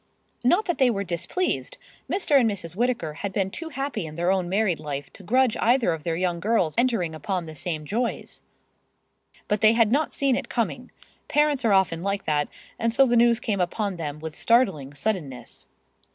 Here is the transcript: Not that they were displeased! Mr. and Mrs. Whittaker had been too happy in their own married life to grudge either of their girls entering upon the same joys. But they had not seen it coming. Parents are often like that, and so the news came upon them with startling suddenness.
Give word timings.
Not 0.43 0.65
that 0.65 0.79
they 0.79 0.89
were 0.89 1.03
displeased! 1.03 1.77
Mr. 2.11 2.39
and 2.39 2.49
Mrs. 2.49 2.75
Whittaker 2.75 3.13
had 3.21 3.31
been 3.31 3.51
too 3.51 3.69
happy 3.69 4.07
in 4.07 4.15
their 4.15 4.31
own 4.31 4.49
married 4.49 4.79
life 4.79 5.13
to 5.13 5.21
grudge 5.21 5.55
either 5.59 5.93
of 5.93 6.01
their 6.03 6.17
girls 6.39 6.73
entering 6.75 7.13
upon 7.13 7.45
the 7.45 7.53
same 7.53 7.85
joys. 7.85 8.41
But 9.47 9.61
they 9.61 9.73
had 9.73 9.91
not 9.91 10.11
seen 10.11 10.35
it 10.35 10.49
coming. 10.49 10.89
Parents 11.27 11.63
are 11.63 11.73
often 11.73 12.01
like 12.01 12.25
that, 12.25 12.47
and 12.79 12.91
so 12.91 13.05
the 13.05 13.15
news 13.15 13.39
came 13.39 13.61
upon 13.61 13.97
them 13.97 14.17
with 14.17 14.35
startling 14.35 14.95
suddenness. 14.95 15.67